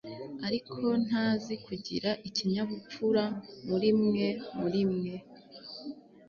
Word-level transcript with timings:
ariko 0.47 0.81
ntazi 1.05 1.53
kugira 1.65 2.09
ikinyabupfura 2.27 3.23
murimwe 3.67 4.25
murimwe 4.59 5.13